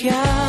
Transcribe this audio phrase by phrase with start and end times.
[0.00, 0.47] Yeah.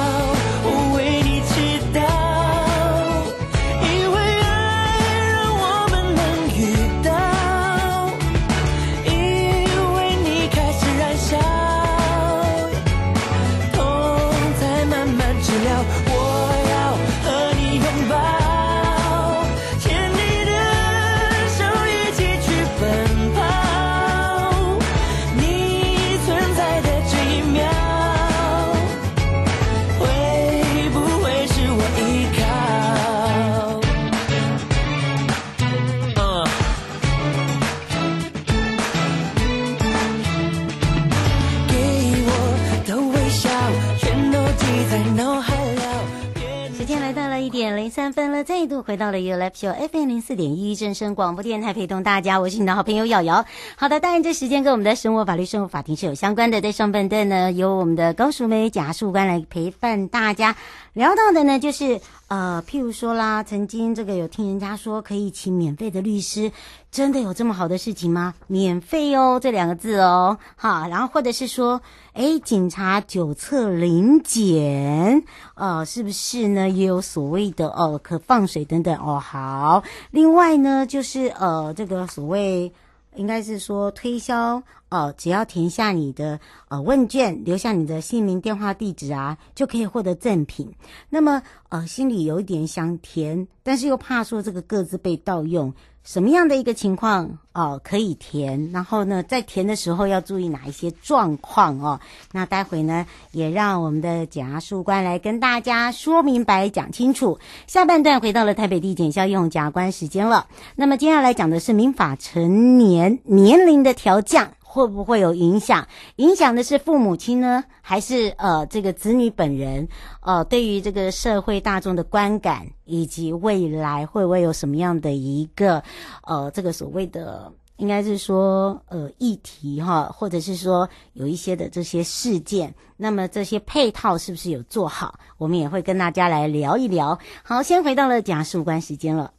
[48.14, 53.46] 分了再度回到了 You Live Show FM 零四点一正声广播电台，陪同大家，我是你的好朋友瑶瑶。
[53.76, 56.62] 好的，当然这时间跟我们的生活法律、生活法庭是有相关的。
[56.62, 60.56] 在上半段呢，由我们的高淑梅贾树官来陪伴大家
[60.94, 66.52] 聊到的呢，就是呃，譬如说啦，曾经这个有听人家说可以请免费的律师，
[66.90, 68.34] 真的有这么好的事情吗？
[68.48, 71.82] 免费哦，这两个字哦，好，然后或者是说。
[72.14, 75.24] 哎，警察九测临检，
[75.54, 76.68] 呃，是不是呢？
[76.68, 79.18] 也有所谓的哦，可放水等等哦。
[79.18, 79.82] 好，
[80.12, 82.74] 另外呢，就是呃，这个所谓
[83.16, 90.74] 应该是说推销哦、呃，只要填下你的呃问卷，留下你的姓名、电话、地址啊，就可以获得赠品。
[91.10, 95.74] 那么呃，心里有一点想填，但是又怕说这个各自被盗用。
[96.12, 98.72] 什么样的一个情况哦，可以填？
[98.74, 102.00] 然后呢，在填的时候要注意哪一些状况哦？
[102.32, 107.38] 那待会呢，也让我们的检察官来跟大家说明白、讲清楚。
[107.68, 110.48] 下半段回到了台北地检校用检察官时间了。
[110.76, 114.50] 那么接下来讲的是民法成年年龄的调降。
[114.72, 115.88] 会不会有影响？
[116.18, 119.88] 影响的是父母亲呢，还是呃这个子女本人？
[120.22, 125.84] 呃，对于这个社会大众的观感，以及未来会不会有什么样的一个
[126.22, 135.20] 呃这个所谓的，应该是说呃议题哈，或者是说有一些的这些事件，那么这些配套是不是有做好？
[135.40, 137.18] 我们也会跟大家来聊一聊。
[137.42, 139.32] 好，先回到了检察官时间了。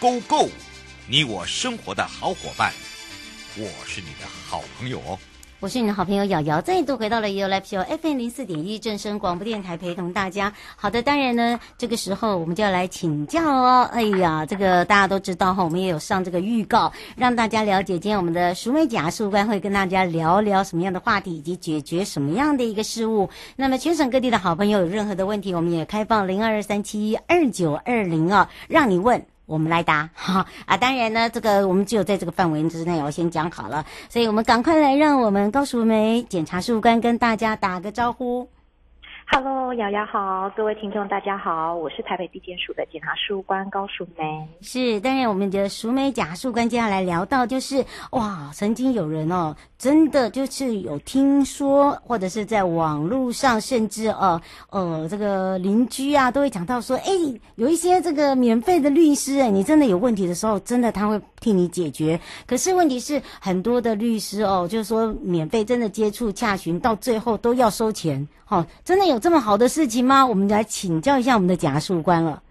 [0.00, 0.48] Go Go，
[1.06, 2.72] 你我生活的好伙伴，
[3.58, 5.18] 我是你的好朋友哦。
[5.58, 10.54] 我是你的好朋友瑶瑶，再度回到了 You Live Show FM 零四点一正声广播电台，陪同大家。
[10.74, 13.82] 好的，当然呢，这个时候我们就要来请教哦。
[13.92, 23.28] 哎呀，这个大家都知道哈，我们也有上这个预告，让大家了解今天我们的淑梅检察官会跟大家聊聊什么样的话题，以及解决什么样的一个事务。
[23.54, 29.22] 那么全省各地的好朋友有任何的问题，我们也开放零二三七二九二零啊，让你问。
[29.50, 30.76] 我们来答哈 啊！
[30.76, 38.48] 当然呢，这个我们只有在这个范围之内，我先讲好了，所以我们赶快来让我们高淑梅检察官跟大家打个招呼。
[39.32, 44.48] Hello，瑶瑶好，各位听众大家好，我是台北地检署的检察事务官高淑梅。
[44.60, 54.40] 是，当然我们的淑梅检察官接下来聊到就是，哇，曾经有人哦，真的就是有听说，或者是在网络上，甚至呃
[54.70, 57.12] 呃这个邻居啊，都会讲到说，哎，
[57.54, 62.20] 有一些这个免费的律师，哎，你真的有问题的时候，真的他会替你解决。
[62.46, 68.28] 可是问题是，很多的律师哦，就是说免费真的接触洽询，到最后都要收钱。
[68.44, 70.26] 好，真的有这么好的事情吗？
[70.26, 72.42] 我们来请教一下我们的贾树官了。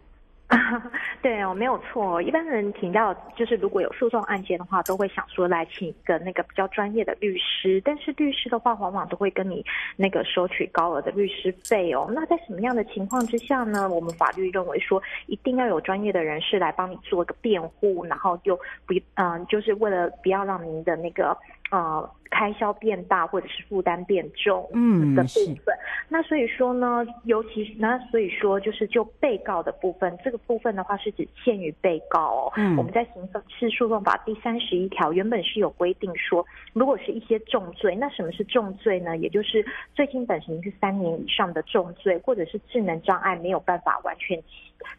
[1.22, 2.22] 对哦，没有错。
[2.22, 7.82] 一般人请到，就是如果有诉讼案件的话，都会想说来请一个那个比较专业的律师。
[7.84, 9.66] 但是律师的话，往往都会跟你
[9.98, 12.10] 那个收取高额的律师费哦。
[12.14, 13.90] 那在什么样的情况之下呢？
[13.90, 21.38] 我们法律认为说，一定要有专业的人士来帮你做个辩护，然后又不嗯、就是为了不要让您的那个
[21.72, 22.10] 呃。
[22.32, 25.76] 开销变大，或者是负担变重，嗯的部分。
[26.08, 32.54] 那所以说呢，尤其是那所以说，就是就被告的部分，这个部分的话是指限于被告哦。
[32.56, 39.18] 嗯，我们在刑事诉讼法第三十一条原本是有规定说，如果是一些重罪，那什么是重罪呢？
[39.18, 39.66] 也就是
[39.96, 44.40] 最轻本刑是三年以上的重罪，或者是智能障碍没有办法完全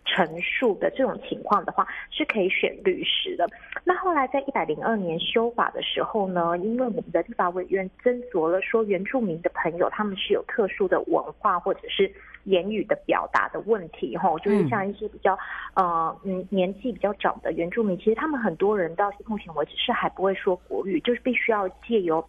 [0.04, 3.48] 陈述的这种情况的话，是可以选律师的。
[3.84, 12.12] 那后来在一百零二年修法的时候呢，因为我们的立法委员斟酌了，说原住民的朋友他们是有特殊的文化或者是
[12.44, 15.38] 言语的表达的问题，吼，就是像一些比较
[15.74, 22.24] 呃嗯年纪比较长的原住民，其实他们很多人到目前为止是还不会说国语，就是必须要借由。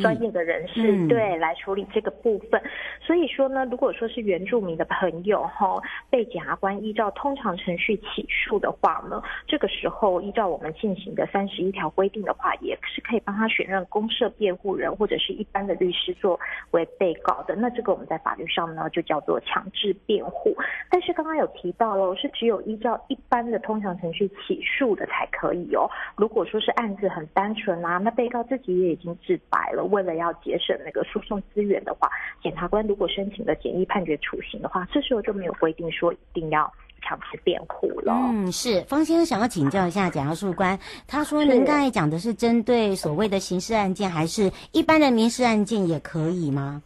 [0.00, 2.60] 专业的人士、嗯、对来处理这个部分，
[3.00, 5.80] 所以说呢，如果说是原住民的朋友哈，
[6.10, 16.38] 被检察官依照通常程序起诉的话呢，这个时候依照我们现行的三十一条规定的话，也是可以帮他选任公社辩护人或者是一般的律师作
[16.72, 17.54] 为被告的。
[17.54, 20.52] 那这个我们在法律上呢就叫做强制辩护。
[20.90, 25.88] 但是刚刚有提到喽，是只有依照一般的通常程序起诉的才可以哦。
[26.16, 29.67] 如果说是案子很单纯啊，那被告自己也已经自白。
[29.72, 32.10] 了，为了要节省那个诉讼资源的话，
[32.42, 36.72] 检察官如果申请了简易判决处刑的话，这时候就没有规定说一定要
[37.02, 38.12] 强制辩护了。
[38.12, 46.82] 嗯，是方先生想要请教一下检察官，他说您刚才讲的是针对所谓的刑事案件，还是一般的民事案件也可以吗？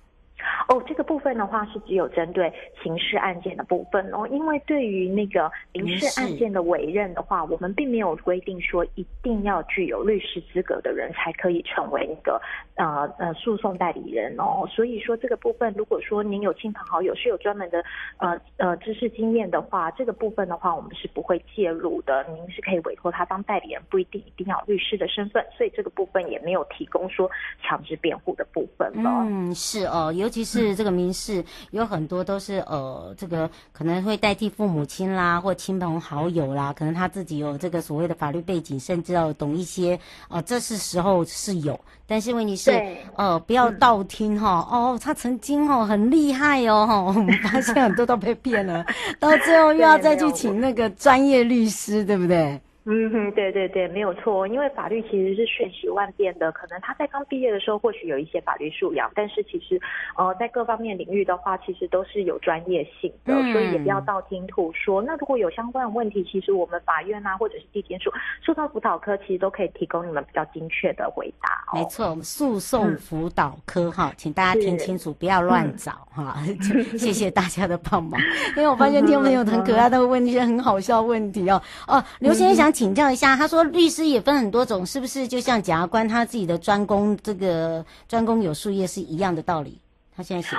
[0.69, 12.41] 哦，这个部分的话是只有针对刑事案件的部分哦，因为对于那个民事案件的委任的话，我们并没有规定说一定要具有律师资格的人才可以成为一个
[12.77, 14.67] 呃呃诉讼代理人哦。
[14.71, 17.83] 所以说这个部分，如果说您有亲朋好友是有专门的
[18.19, 22.25] 呃呃知识经验的话，这个部分的话我们是不会介入的。
[22.29, 25.45] 您是可以委托他当代理人，不一定一定要律师的身份。
[25.57, 27.31] 所以这个部分也没有提供说
[27.63, 29.11] 强制辩护的部分了。
[29.27, 30.52] 嗯，是哦，尤其是。
[30.61, 39.95] 是这个民事有很多都是呃，这个可能会代替父母亲啦，或亲朋好友啦，可能他自己有这个所谓的法律背景，甚至要懂一些
[40.29, 42.71] 哦、呃，这是时候是有，但是问题是
[43.17, 48.85] 呃，不要道听哈、嗯，哦，他曾经哦很厉害哦，我们发现很多都被骗了，
[49.19, 52.61] 到最后又要再去请那个专业律师，对不对？
[52.85, 54.47] 嗯哼，对对对，没有错。
[54.49, 59.81] 因为法律其实是瞬息万变的，可能他在刚毕业的时候或许有一些法律素养，但是其实，
[60.17, 65.01] 呃，在各方面领域的话，其实都是有专业性的，嗯、所以也不要道听途说。
[65.01, 68.11] 那如果有相关的问题，其实我们法院啊，或者是地检署
[68.45, 71.79] 诉讼辅导科，其实都可以提供你们比较精确的回答、哦。
[71.79, 76.61] 没错，诉讼辅导科哈、嗯，请大家听清楚，不要乱找哈、嗯。
[76.99, 78.21] 谢谢大家的帮忙，
[78.57, 81.63] 因为我发现听众朋友很 可爱，的问一些很好笑问题哦。
[81.87, 82.72] 哦，刘先生想。
[82.73, 89.79] 请教一下，他说律师也分很多种，是不是就像检察官他自己的专攻这个专攻有术业是一样的道理？
[90.17, 90.57] 他现在写。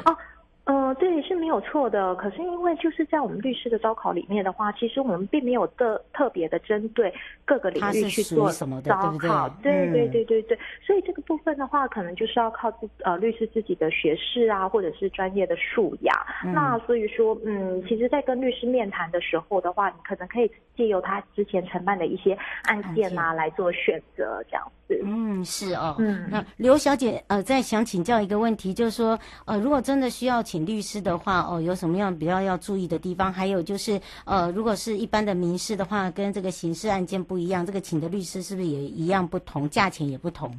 [0.65, 2.15] 呃，对，是没有错的。
[2.15, 8.71] 可是因为就是在我们律师的招考里面的话，其实我们并没有特特别的针对各个领域去做招
[9.17, 9.49] 考。
[9.61, 10.57] 对对对对对。
[10.81, 16.15] 所以这个部分的话，可能就是要靠自呃律师自己的学识啊，或者是专业的素养。
[16.45, 16.53] 嗯。
[16.53, 24.97] 那所以说，嗯，其实，在跟律师面谈的时候的话，你可能可以借由他之前承办的一些案件啊来做选择，这样子。
[25.03, 25.97] 嗯，是哦。
[25.99, 26.25] 嗯。
[26.31, 30.41] 那刘小姐呃，再想请教一个问题，就是说呃，如果真的需要。
[30.53, 33.33] 请律师的话，哦，有什么样比较要注意的地方？
[33.33, 40.55] 还有就是，呃，如果是一般的民事的话，跟这个刑事案件不一样，这个请的律师是不是也一样不同，价钱也不同？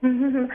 [0.00, 0.48] 嗯哼哼，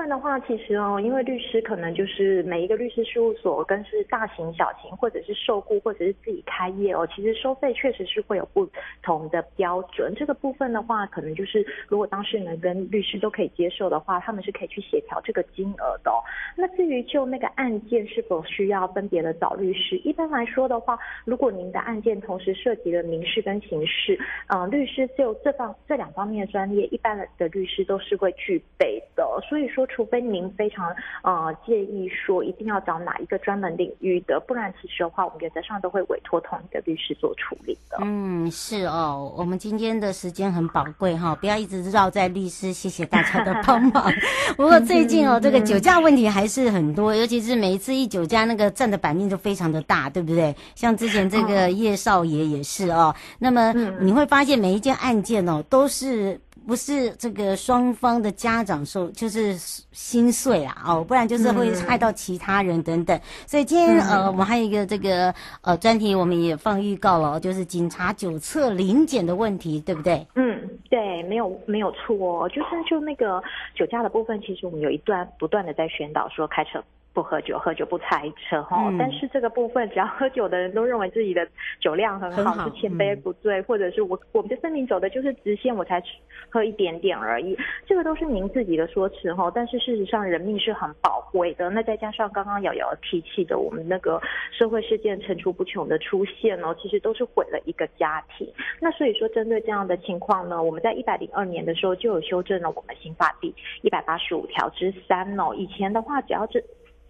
[0.00, 0.10] 分。
[0.10, 8.68] 的话，其实哦，因为律师可能就是每一个律师事务所跟是大型、小型，或者是受雇，或者是自己开业哦，其实收费确实是会有不
[9.02, 10.12] 同的标准。
[10.16, 16.10] 这个部分的话，可能就是如果当事人跟律师都可以接受的话，他们是可以去协调这个金额的。
[16.56, 29.24] 那至于就那个案件是否需要分别的找律师，一般来说的话，如果您的案件同时涉及了民事跟刑事，嗯、呃，律师就这方这两方面的专业，一般的律师都是会具备的。
[29.48, 37.98] 所以说，除非您非常呃介意说一定要找哪一个专门领域的，不然其实的话，我们原则上都会委托同一个律师做处理的。
[38.00, 44.12] 嗯，是哦，我们今天的时间很宝贵哈，不要一直绕在律师，谢谢大家的帮忙。
[44.56, 50.54] 不过最近哦，这个酒驾问题还是很多，尤其是每一次一酒驾，那个占的版面就非常的大，对不对？
[50.74, 53.14] 像之前这个叶少爷也是哦。
[53.38, 56.40] 那么你会发现每一件案件哦，都是。
[56.66, 63.16] 不是这个双方的家长受就是心碎啊，哦，不然就是会害到其他人等等。
[63.16, 70.26] 嗯、所以今天呃，我们还有一个这个呃专题，我们也放预告了，就是警察酒测临检的问题，对不对？
[70.34, 73.42] 嗯，对，没有没有错哦，就是就那个
[73.74, 76.82] 酒驾的部分，其实我们有一段不断的在宣导说开车。
[77.12, 78.88] 不喝酒，喝酒不开车哈。
[78.88, 81.46] 嗯、但是这个部分，只要喝酒的人都认为自己的
[81.80, 86.02] 酒量很好，很好是千杯不醉，嗯、或者是我我们的生命走的就是直线，我才
[86.48, 87.56] 喝一点点而已。
[87.86, 89.50] 这个都是您自己的说辞哈。
[89.54, 91.68] 但是事实上，人命是很宝贵的。
[91.70, 94.20] 那再加上刚刚瑶瑶提起的，我们那个
[94.52, 98.48] 社会事件层出不穷的出现哦，其实都是毁了一个家庭。
[98.80, 105.54] 那所以说，针对这样的情况呢，我们在一百零二年的时候就有修正了我们刑法第一百八十五条之三哦。
[105.54, 106.62] 以前的话，只要这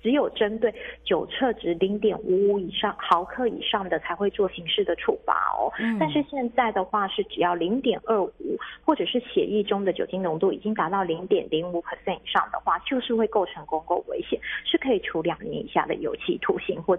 [0.02, 5.72] 只有针对酒测值零点五五以上毫克以上的才会做刑事的处罚哦。
[5.78, 5.98] 嗯。
[5.98, 16.98] 但是现在的话是只要零点二五或者是血液中的酒精浓度已经达到零点零五 percent 以上的话，就是会构成公共危险，是可以处两年以下的有期徒刑或。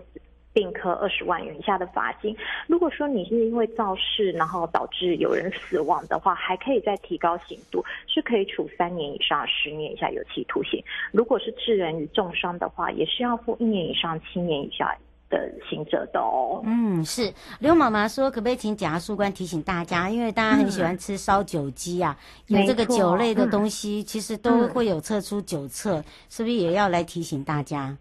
[0.53, 2.35] 并科二十万元以下的罚金。
[2.67, 10.83] 如果说你是因为肇事，然后导致有人死亡的话，还可以再提高刑度，是可以处三年以上十年以下有期徒刑。
[11.11, 14.95] 如果是致人于重伤的话，也是要负一年以上七年以下
[15.29, 16.61] 的刑责的哦。
[16.65, 22.17] 嗯，是刘妈妈说，可不可以请检察事官提醒大家，因为大家很喜欢吃烧酒鸡啊，
[22.49, 27.95] 嗯、有这个酒类的东西，嗯、其实都会有测出酒测，嗯、是不是也要来提醒大家？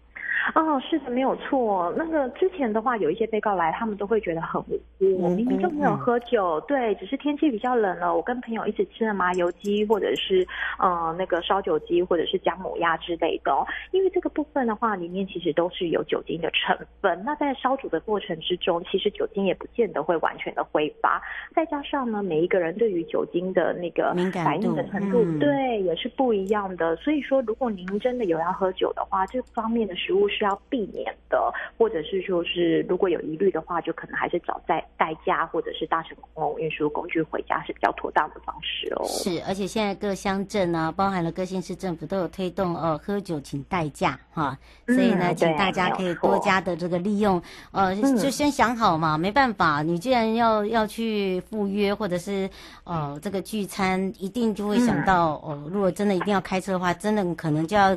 [0.53, 1.93] 哦，是的，没有错。
[1.95, 5.21] 那个之前的话，有一些被告来，他们都会觉得很无辜。
[5.21, 10.45] 我明明就没有喝酒，对，只是天气比较冷了，我跟朋友一起吃了麻油鸡，或者是
[10.77, 13.51] 呃那个烧酒鸡，或者是姜母鸭之类的。
[13.91, 17.21] 因为这个部分的话，里面其实都是有酒精的成分。
[17.23, 21.21] 那在烧煮的过程之中，其实酒精也不见得会完全的挥发。
[21.55, 26.95] 再加上呢，每一个人对于酒精的那个反应的程度，嗯、对，也是不一样的。
[26.97, 30.40] 所以说，如果您真的有要喝酒的话，这方面的食物是。
[30.41, 39.05] 是要避免的，或者是说是如果有疑虑的话，就可能还是找代代驾或者是搭乘公共运输工具回家是比较妥当的方式哦。
[39.05, 44.57] 是，而且现在各乡镇呢，包含了各县市政府都有推动呃喝酒请代驾哈，
[44.87, 47.39] 所以呢，嗯、请大家可以多加的这个利用，
[47.71, 52.49] 呃，就先想好嘛，没办法，你既然要要去赴约或者是
[52.83, 57.95] 呃这个聚餐，一定就会想到哦、呃，如果真的一定要开车的话，真的可能就要。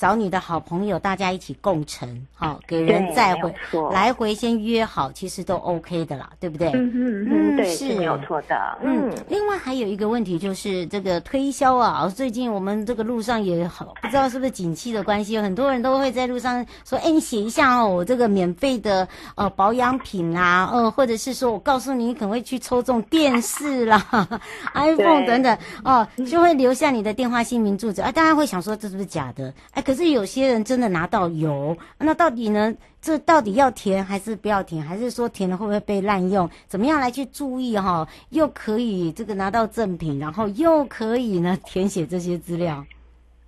[0.00, 3.54] 找你的好朋友，大家一起共乘，好，给人再回，
[3.92, 6.70] 来回先约好，其实都 OK 的啦，对不对？
[6.70, 8.56] 嗯嗯嗯，对，是没有错的。
[8.82, 24.02] 嗯，另外还有一个问题就是这个推销啊，最近我们这个路上也好，不知道是不是景气的关系，有很多人都会在路上说，哎，你写一下哦，我这个免费的呃保养品啊，呃，或者是说我告诉你，你可能会去抽中电视啦、
[24.72, 29.52] iPhone 等等哦，就会留下你的电话、姓名、住址啊，大家会想说这是不是假的？
[29.72, 29.84] 哎。
[29.90, 32.72] 可是有些人真的拿到有，那到底呢？
[33.02, 34.80] 这到底要填还是不要填？
[34.80, 36.48] 还是说填了会不会被滥用？
[36.68, 38.06] 怎么样来去注意哈？
[38.28, 42.86] 又可以这个拿到赠品，然后又可以呢填写这些资料。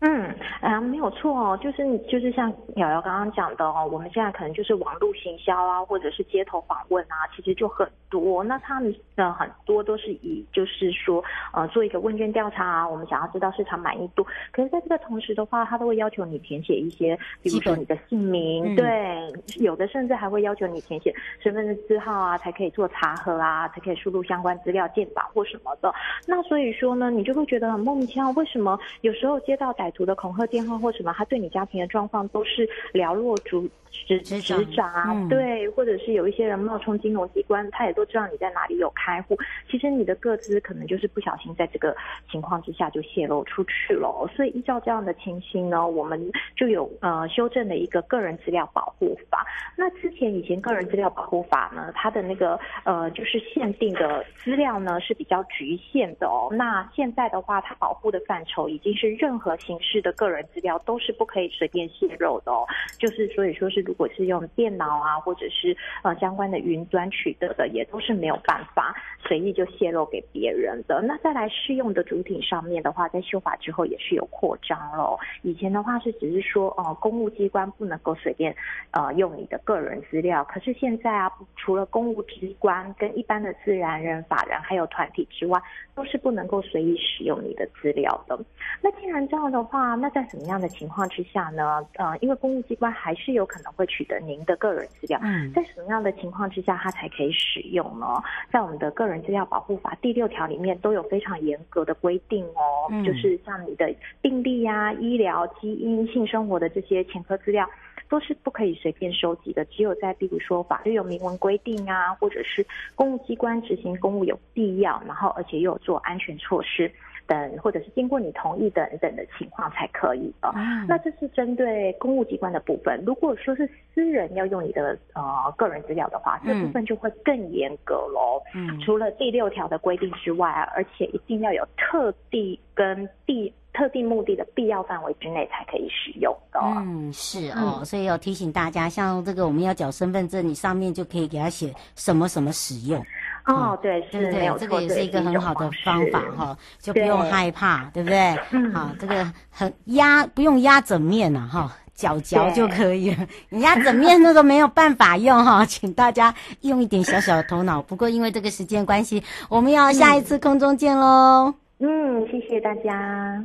[0.05, 8.43] 嗯，啊，没有错哦，就是就是像瑶瑶刚刚讲的哦，我们现在可能就是网络行销啊，或者是街头访问啊，其实就很多。
[8.43, 14.27] 那他们的很多都是以就是说，呃，做一个问卷调查啊，我们想要知道市场满意度。
[14.51, 25.95] 可是在这个同时的话，他都会要求你填写一些，比如说你的姓名，对，嗯、有的甚至还会要求你填写身份证字号啊，才可以做查核啊，才可以输入相关资料建档或什么的。
[26.27, 33.57] 那所以说呢，你就会觉得很莫名其妙，为什么有时候接到歹图的恐吓电话或什么，他对你家庭的状况都是寥若指
[33.93, 39.37] 指指掌啊，嗯、对，或者是有一些人冒充金融机关，他也都知道你在哪里有开户。
[39.71, 41.95] 其实你的个资可能就是不小心在这个
[42.31, 44.29] 情况之下就泄露出去了。
[44.35, 49.47] 所以依照这样的情形呢，我们就有呃修正的一个个人资料保护法。
[49.77, 56.49] 那之前以前个人资料保护法呢，它的那个呃就是限定的资料呢是比较局限的哦。
[56.53, 62.67] 那现在的话，它保护的范畴已经是任何形式的个人资料都是不可以随便泄露的哦。
[62.99, 68.95] 就是所以说是如果是用电脑啊，或者是呃相关的云端取得的，也都是没有办法
[69.27, 71.03] 随意就泄露给别人的。
[71.03, 75.19] 那再来适用的主体上面的话，在修法之后也是有扩张喽。
[75.43, 78.55] 以前的话是只是说呃公务机关不能够随便
[78.91, 85.61] 呃用你的个人资料，可是现在啊，除了公务机关跟一般的自然人、法人还有团体之外，
[85.95, 88.39] 都是不能够随意使用你的资料的。
[88.81, 91.85] 那既然这样的话，那在什么样的情况之下呢？
[91.97, 98.07] 呃，因为公务机关还是有可能会取得您的个人资料，嗯，在什么样的情况之下，它才可以使用呢？
[98.51, 107.69] 在我们的个人资料保护法第六条里面都有非常严格的规定哦，嗯，就是像你的病历呀、医疗、基因、性生活的这些前科资料。
[108.13, 112.63] 都是不可以随便收集的，只有在比如说法律有明文规定啊，或者是
[112.95, 116.93] 公务机关执行公务有必要，然后而且又有做安全措施。
[117.33, 120.53] 等，或者是经过你同意等等的情况才可以哦。
[120.55, 123.03] 嗯、那这是针对公务机关的部分。
[123.07, 125.23] 如果说是私人要用你的呃
[125.57, 128.43] 个人资料的话，这部分就会更严格喽。
[128.55, 133.51] 嗯，除了第六条的规定之外啊，而且一定要有特地跟地。
[133.75, 136.61] 特定目的的必要范围之内才可以使用的。
[136.63, 143.03] 嗯，是哦，嗯、所以要提醒大家，像这个我们要缴身份证，你上面就可以给他写什么什么使用。
[143.45, 148.39] 哦，对，是对，对，这个也是一个很好的方法哈，就不用害怕，对，对不对？
[148.53, 153.27] 嗯，好，这个很压不用压整面呐，哈，缴缴就可以了。
[153.51, 157.83] 你压整面那个没有办法用哈，请大家用一点小小的头脑。
[157.83, 161.55] 不过因为这个时间关系，我们要下一次空中见喽。
[161.81, 163.43] 嗯，谢谢大家。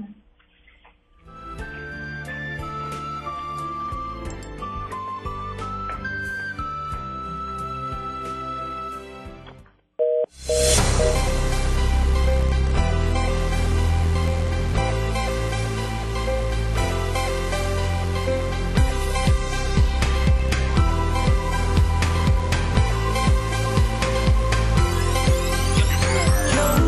[10.50, 10.54] 游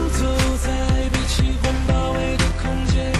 [0.10, 0.24] 走
[0.64, 0.72] 在
[1.10, 3.12] 被起风包围的空间，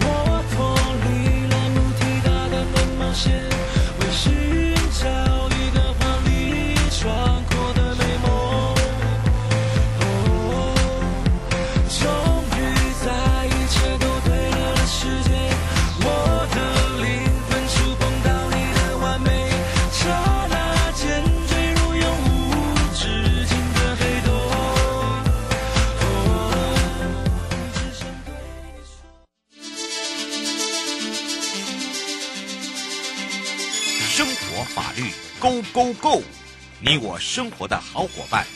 [0.00, 0.04] 我
[0.52, 1.08] 脱离
[1.48, 3.55] 了母体，大胆奔冒险。
[35.76, 36.22] Go Go，
[36.80, 38.46] 你我生活的好伙伴，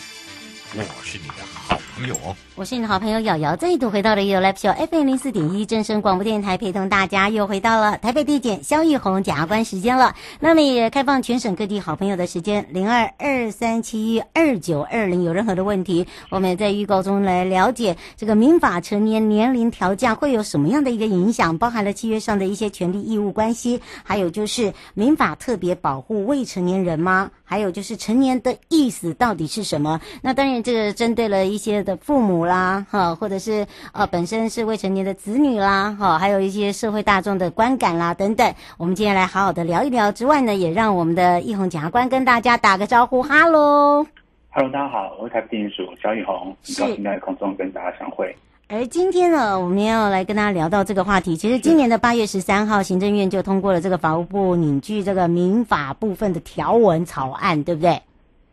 [0.72, 2.34] 我是你的好朋友哦。
[2.56, 10.14] 我是你的好朋友瑶瑶，再度回到了 You Live Show FM 零四点一正声广播电台，陪同大家又回到了台北地检萧玉红检察官时间了。
[10.40, 27.30] 那么也开放全省各地好朋友的时间零二二三七二九二零，有任何的问题，我们也在预告中来了解这个民法成年年龄调降会有什么样的一个影响，包含了契约上的一些权利义务关系，还有就是民法特别保护未成年人吗？
[27.44, 30.00] 还有就是成年的意思到底是什么？
[30.20, 44.04] 那当然这个针对了一些的父母啦，哈，或者是呃本身是未成年的子女啦，哈，还有一些社会大众的观感啦等等，我们今天来好好的聊一聊之外呢，也让我们的易宏检察官跟大家打个招呼，哈喽，
[44.50, 48.34] 哈喽，大家好，我是台北地检署萧奕弘，很高兴在空中跟大家相会。
[48.68, 51.36] 而今天呢，我们要来跟大家聊到这个话题。
[51.36, 58.00] 其实今年的八月十三号，行政院就通过了这个法务部拟具这个民法部分的条文草案，对不对？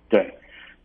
[0.09, 0.36] 对。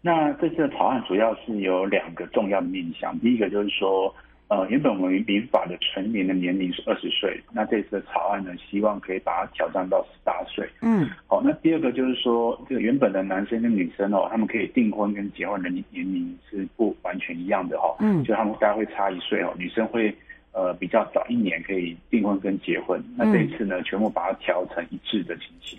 [0.05, 4.13] 那这次的草案主要是有两个重要的面向，第一个就是说，
[4.49, 10.69] 呃，原本我们民法的成年的年龄是二十岁，那这次的草案呢，希望可以把它调降到十八岁。
[10.83, 17.97] 嗯，好，那第二个就是说，这个原本的男生跟女生哦，他们可以订婚跟结婚的年龄是不完全一样的哈。
[18.01, 20.13] 嗯，就他们大概会差一岁哦，女生会
[20.53, 25.79] 呃比较早一年可以订婚跟结婚，那这一次呢，全部把它调成一致的情形。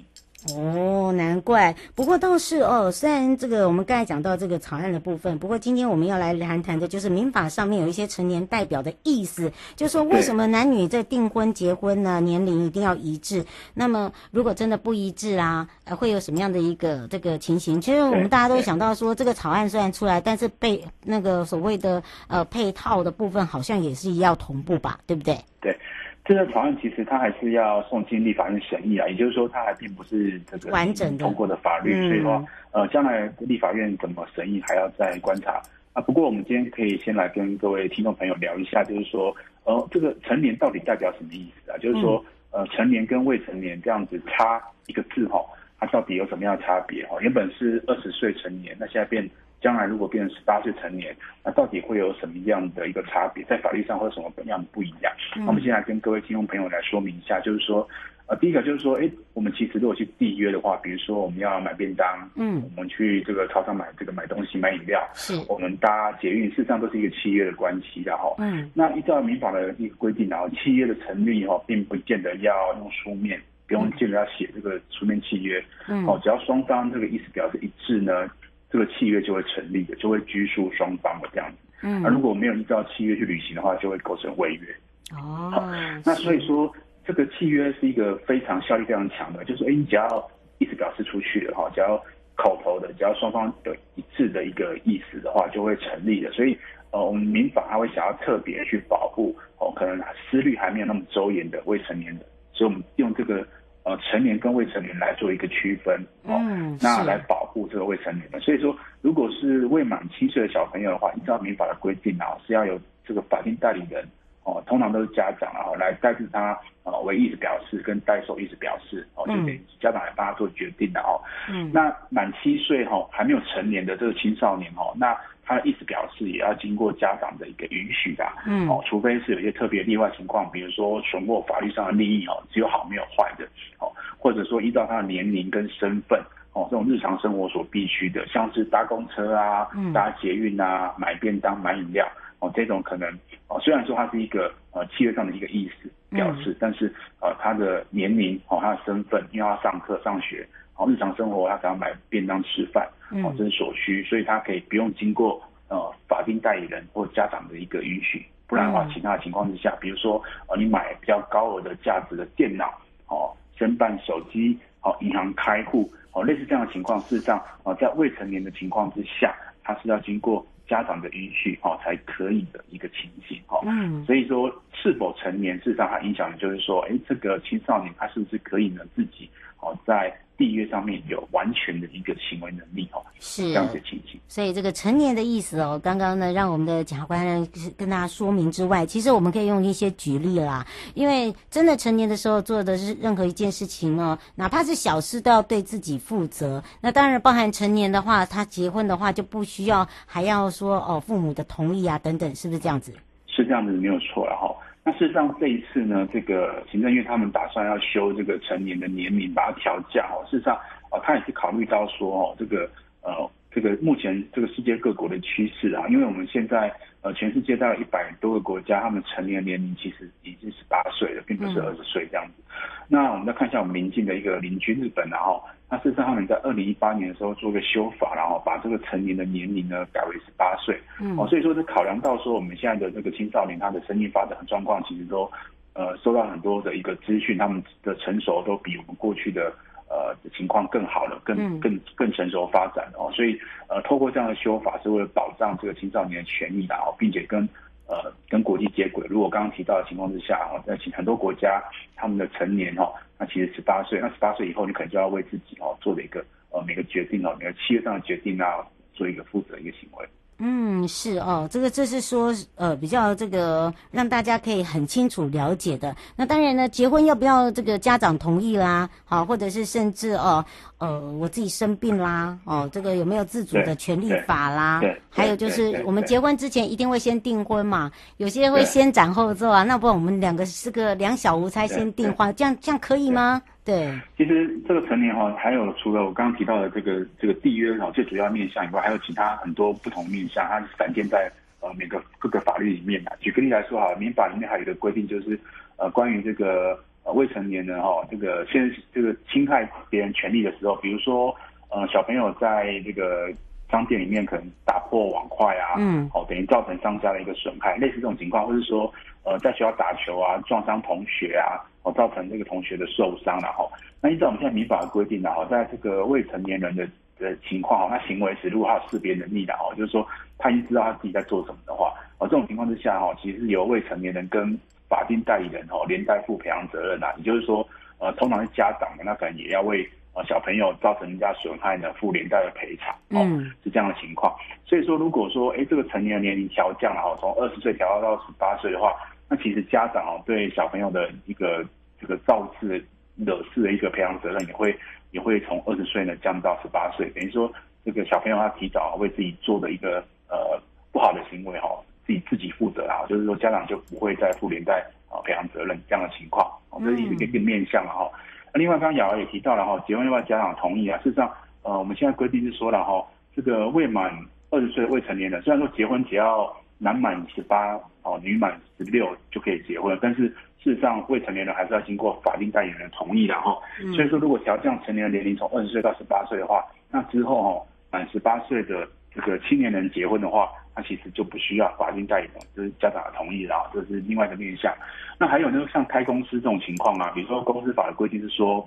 [0.52, 1.76] 哦，难怪。
[1.96, 13.46] 不过倒是哦，虽然这个我们刚才讲到这个草案的部分，不过今天我们要来谈谈的就是民法上面有一些成年代表的意思，就是说为什么男女在订婚结婚呢年龄一定要一致？
[13.74, 17.80] 那么如果真的不一致啊，呃，会有什么样的一个这个情形？
[17.80, 25.40] 其实我们大家都想到说，这个草案虽然出来，但是被那个所谓的呃配套的部分好像也是要同步吧，对不对？
[25.62, 25.78] 对。
[26.26, 36.02] 这个草案其实它还是要送进立法院审议啊，也就是说它还并不是这个完整的通过的法律，嗯、所以说呃将来立法院怎么审议还要再观察啊。
[36.02, 41.78] 不过我们今天可以先来跟各位听众朋友聊一下，就是说呃这个成年到底代表什么意思啊？
[41.78, 45.44] 就是说呃成年跟未成年这样子差一个字哈，
[45.80, 47.18] 它到底有什么样的差别哈？
[47.20, 49.30] 原本是二十岁成年，那现在变。
[49.64, 53.42] 将来如果变成十八岁成年，那到底会有什么样的一个差别？
[53.46, 55.14] 在法律上会有什么样的不一样？
[55.38, 57.88] 那我们现在跟各位听众朋友来说明一下，就是说，
[58.28, 78.30] 呃，第一个就是说，哎，我们其实如果去缔约的话，比如说我们要买便当，嗯，我们去这个超商买这个买东西、买饮料，是，我们搭捷运，事实上都是一个契约的关系，然后，嗯，那依照民法的一个规定，然后契约的成立哈，并不见得要用书面，不用见得要写这个书面契约，嗯，哦，只要双方这个意思表示一致呢。
[78.74, 81.58] 这个契约就会成立的，就会拘束双方的这样子。
[81.84, 84.76] 嗯，而如果没有依照契约去履行的话，就会构成违约。
[85.16, 85.62] 哦，好，
[86.04, 86.74] 那所以说
[87.06, 92.04] 这个契约是一个非常效力非常强的，就是哎，你只要意思表示出去的哈，只要
[92.36, 96.32] 口头的，只要双方有一致的一个意思的话，就会成立的。
[96.32, 96.58] 所以
[96.90, 102.20] 呃，我们民法还会想要特别去保护哦，可能思虑还没有那么周延的未成年人，
[102.54, 103.46] 所以我们用这个。
[103.84, 108.40] 呃，成年跟未成年来做一个区分，哦，嗯、那来保护这个未成年的。
[108.40, 114.08] 所以说，如果是未满七岁的小朋友的话，依照民法的规定啊，是要有这个法定代理人，
[114.44, 121.20] 哦，通常都是家长啊，来代替他，呃，为意思表示跟代收意思表示，哦，就给家长来帮他做决定的哦。
[121.50, 125.14] 嗯，那满七岁哈，还没有成年的这个青少年哦，那。
[125.46, 133.46] 他的意思表示也要经过家长的一个允许的，嗯，哦，除非是有一些特别例外情况，比如说存过法律上的利益哦，只有好没有坏的，
[133.80, 136.18] 哦，或者说依照他的年龄跟身份，
[136.54, 142.08] 哦，这种日常生活所必须的，像是搭公车啊、搭捷运啊、买便当、买饮料，
[142.40, 143.10] 哦，这种可能，
[143.48, 150.48] 哦，虽然说它是一个呃契约上的一个意思表示，但是呃他的年龄哦，他的身份，因为他上课上学。
[150.74, 152.88] 好，日常生活他想要买便当吃饭，
[153.24, 162.74] 哦，这是所需，所以他可以不用经过呃法定代理人或家长的一个允许，不然的话，其他的情况之下，比如说呃你买比较高额的价值的电脑，
[163.08, 179.30] 哦，申办手机，哦，银行开户，哦，类似这样的情况，事实上，呃，在未成年的情况之下，他是要经过家长的允许，哦，才可以的一个情形，哦，嗯，所以说是否成年，事实上它影响的就是说，哎，这个青少年他是不是可以呢自己，
[179.64, 184.20] 哦，在缔约上面有完全的一个行为能力哦，是这样子的情形。
[184.28, 187.48] 所以这个成年的意思哦，刚刚呢让我们的检察官呢
[187.78, 190.66] 跟大家说明之外，其实我们可以用一些举例啦。
[190.96, 196.62] 因为真的成年的时候做的是任何一件事情哦，哪怕是小事都要对自己负责。
[196.82, 202.92] 那当然包含成年的话，他结婚的话就不需要还要说哦父母的同意啊等等，是不是这样子？
[203.28, 204.54] 是这样子，没有错了哈。
[204.86, 210.20] 那事实上，这一次呢，这个行政院他们打算要修这个成年的年龄，把它调降哦。
[210.30, 210.56] 事实上，
[210.92, 212.70] 哦，他也是考虑到说，哦，这个
[213.02, 216.70] 呃，这个目前这个世界各国的趋势啊，因为我们现在
[217.02, 222.44] 呃，全世界大概一百多个国家，他们成年年龄其实已经十八岁了，并不是二十岁这样子。
[222.50, 222.54] 嗯、
[222.90, 225.42] 那我们再看一下我们邻近的一个邻居日本，然后。
[225.74, 230.80] 那事实上，他们在二零一八年的时候做个修法，然后把这个成年的年龄呢改为十八岁。
[231.02, 235.28] 嗯，哦，所以说是考量到说我们现在的这个青少年他的生命发展的状况，其实都
[235.74, 239.52] 呃收到很多的一个资讯，他们的成熟都比我们过去的
[239.90, 243.10] 呃情况更好了，更更更成熟发展哦。
[243.12, 243.36] 所以
[243.68, 247.50] 呃，透过这样的修法是为了保障这个青少年的权益的哦，并且跟。
[247.88, 249.06] 呃，跟国际接轨。
[249.10, 251.62] 如果刚刚提到的情况之下，哈，在很多国家，
[251.96, 260.08] 他们的成年哈，那其实十八岁，那十八岁以后，你可能就要为自己哦做的一个呃每个决定哦，每个契约上的决定啊，做一个负责一个行为。
[260.46, 265.96] 嗯，是哦，这个这是说呃比较这个让大家可以很清楚了解的。
[266.18, 268.90] 那当然呢，结婚要不要这个家长同意啦？
[269.06, 270.44] 好，或者是甚至哦
[270.80, 274.82] 呃我自己生病啦，哦这个有没有自主的权利法啦？
[274.82, 279.64] 对，还有就是我们结婚之前一定会先订婚嘛，有些人会先斩后奏啊。
[279.64, 283.42] 那不然我们两个是个两小无猜先订婚，这样这样可以吗？
[283.66, 293.18] 对，其实这个成年哈，还有除了我刚刚提到的这个这个缔约哈最主要面向以外，还有其他很多不同面向，它是散见在呃每个各个法律里面的。
[293.22, 295.40] 举个例来说哈，民法里面还有一个规定，就是
[295.78, 301.34] 呃关于这个呃未成年人哈、哦，这个现这个侵害别人权利的时候，比如说
[301.70, 303.32] 呃小朋友在这个
[303.72, 313.70] 商店里面可能打破碗筷啊，嗯，哦等于造成商家的一个损害，类似这种情况，或者说呃在学校打球啊撞伤同学啊，哦造成这个同学的受伤了哈，
[314.02, 316.88] 那依照我们现在民法的规定呢，哈，在这个未成年人的
[317.20, 324.58] 的情况哈，那行为时如果他有识别能力的哦，就是说他已经知道他自己在做什么的话，哦，这种情况之下哈，其实是由未成年人跟
[324.90, 327.68] 法定代理人哦连带负赔偿责任呐，也就是说，
[327.98, 333.26] 呃，通常是家长的那可能也要为呃小朋友造成人家损害呢负连带的赔偿，哦，
[333.64, 334.34] 是这样的情况。
[334.66, 338.94] 所以说，如果说哎这个成年的年龄调降了哈，从二十岁调到到十八岁的话，
[339.34, 341.66] 那其实家长哦对小朋友的一个
[342.00, 344.78] 这个肇事惹事的一个培养责任也会。
[345.14, 347.48] 也会从二十岁呢降到十八岁，等于说
[347.86, 350.60] 这个小朋友他提早为自己做的一个呃
[350.92, 351.70] 不好的行为哈，
[352.04, 358.10] 自己自己负责啊，就是说家长就不会再负连带啊培养责任这样的情况，这是一个一个面向了哈。
[358.52, 360.98] 那另外刚刚瑶瑶也提到了哈，结婚要不要家长同意啊？
[361.04, 364.12] 事实上，呃，我们现在规定是说了哈，这个未满
[364.50, 370.34] 二十岁的未成年人，虽然说结婚只要男满十八哦，女满十六就可以结婚，但是。
[370.64, 373.60] 事实上，未成年人还是要经过法定代理人同意的哈。
[373.94, 383.70] 所以说，如果调降成年人年龄从二十岁到十八岁的话，那之后哈满十八岁的这个青年人结婚的话，那其实就不需要法定代理人，就是家长的同意了啊。
[383.74, 384.74] 这是另外一个面向。
[385.20, 388.66] 那还有呢，像开公司这种情况啊，比如说公司法的规定是说，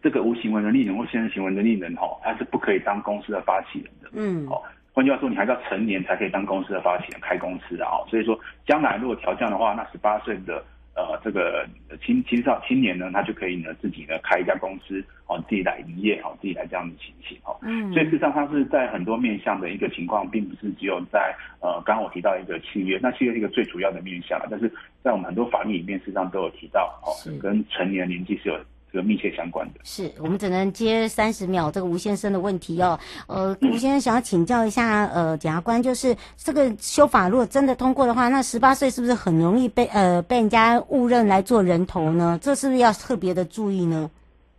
[0.00, 4.08] 这个无行为能力人或现任行为能力人哈，他是不可以当公司的发起人的。
[4.12, 4.46] 嗯。
[4.46, 4.62] 好。
[4.94, 8.00] 换句话说，你还是要成年才可以当公司的发起人开公司的啊。
[8.08, 10.64] 所以说，将来如果调降的话，那十八岁的。
[10.96, 11.66] 呃，这个
[12.06, 27.10] 青青少青年呢，他就可以呢自己呢开一家公司，哦，自己来营业，哦，自己来这样的情形，哦，嗯，所以事实上它是在很多面向的一个情况，并不是只有在呃，刚刚我提到一个契约，那契约是一个最主要的面向，但是在我们很多法律里面，事实上都有提到，哦，
[27.42, 28.56] 跟成年年纪是有。
[28.94, 32.96] 这个密切相关的，是我们只能接三十秒这个吴先生的问题哦。
[33.26, 42.38] 呃，吴先生想要请教一下，呃，检察官，就是这个修法如果真的通过的话，那十八岁是不是很容易被呃被人家误认来做人头呢？
[42.40, 44.08] 这是不是要特别的注意呢？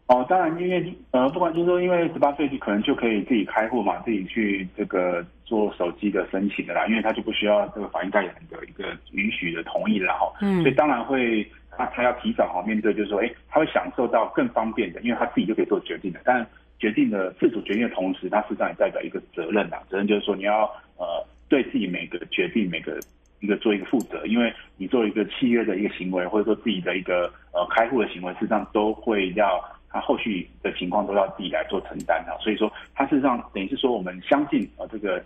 [0.08, 10.34] 哦，当然，因为呃，不管就是说，因为十八岁就可能就可以自己开户嘛，自己去这个做手机的申请的啦，因为他就不需要这个法定代理人的一个允许的同意了哈。
[10.42, 11.50] 嗯，所以当然会。
[11.78, 16.20] 他他要提早哈面对，就是说，哎，他会享受到更方便的，因为他自己就可以做决定的。
[16.24, 16.46] 但
[16.80, 19.78] 决定的自主决定的同时，他实际上也代表一个责任呐。
[19.90, 20.64] 责任就是说，你要
[20.98, 23.00] 呃对自己每个决定每个
[23.40, 32.38] 一个做一个负责，因为你做一个契约的一个行为，或者说自己的一个呃开户的行为，实际上都会要他后续的情况都要自己来做承担的。
[32.42, 35.24] 所以说，他事实上等于是说，我们相信呃这个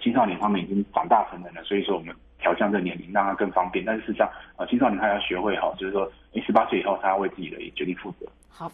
[0.00, 2.14] 青少年他们已经长大成人了，所以说我们。
[2.40, 3.84] 调降这个年龄，让他更方便。
[3.84, 8.26] 但是事实上，啊，青少年他要学会哈，就是说，你十八岁以后，他要为自己的决定负责。
[8.48, 8.70] 好，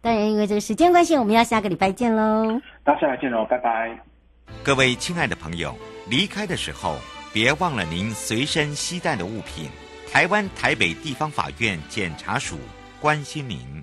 [0.00, 2.60] 当然，因为这个时间关系，我们要下个礼拜见喽。
[2.84, 3.98] 大家下来见喽，拜拜。
[4.62, 5.74] 各位亲爱的朋友，
[6.08, 6.96] 离开的时候
[7.32, 9.68] 别忘了您随身携带的物品。
[10.12, 12.56] 台湾台北地方法院检察署
[13.00, 13.82] 关心您。